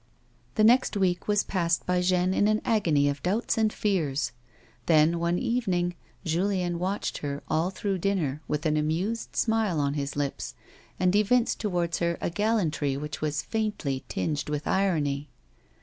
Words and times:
The 0.55 0.63
next 0.63 0.97
week 0.97 1.27
was 1.27 1.43
passed 1.43 1.85
by 1.85 2.01
Jeanne 2.01 2.33
in 2.33 2.47
an 2.47 2.59
agony 2.65 3.07
of 3.07 3.21
doubts 3.21 3.55
and 3.55 3.71
fears. 3.71 4.31
Then 4.87 5.19
one 5.19 5.37
evening, 5.37 5.93
Julien 6.25 6.79
watched 6.79 7.19
her 7.19 7.43
all 7.47 7.69
through 7.69 7.99
dinner 7.99 8.41
with 8.47 8.65
an 8.65 8.77
amused 8.77 9.35
smile 9.35 9.79
on 9.79 9.93
his 9.93 10.15
lips, 10.15 10.55
and 10.99 11.15
evinced 11.15 11.59
towards 11.59 11.99
her 11.99 12.17
a 12.19 12.31
gallantry 12.31 12.97
which 12.97 13.21
was 13.21 13.43
faintly 13.43 14.03
tinged 14.09 14.49
with 14.49 14.65
irony. 14.65 15.29